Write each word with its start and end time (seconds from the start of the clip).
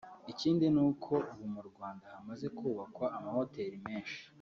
Ikindi 0.31 0.65
ni 0.73 0.81
uko 0.89 1.11
ubu 1.31 1.45
mu 1.53 1.61
Rwanda 1.69 2.05
hamaze 2.13 2.47
kubakwa 2.57 3.05
amahoteli 3.17 3.77
menshi 3.87 4.19